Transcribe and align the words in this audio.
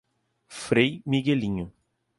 Frei 0.61 1.03
Miguelinho 1.05 1.71